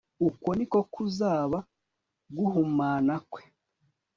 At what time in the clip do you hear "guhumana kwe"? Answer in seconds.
2.37-3.41